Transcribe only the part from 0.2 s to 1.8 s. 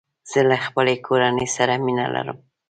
زه له خپلې کورني سره